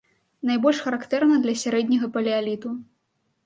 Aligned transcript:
Найбольш 0.49 0.79
характэрна 0.85 1.39
для 1.45 1.55
сярэдняга 1.67 2.13
палеаліту. 2.19 2.69